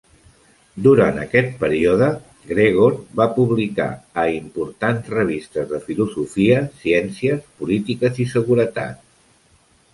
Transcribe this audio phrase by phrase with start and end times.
[0.85, 2.07] Durant aquest període,
[2.53, 3.87] Gregor va publicar
[4.23, 9.09] a importants revistes de filosofia, ciències polítiques i seguretat.